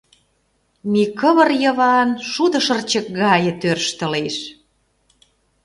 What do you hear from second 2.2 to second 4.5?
шудышырчык гае тӧрштылеш.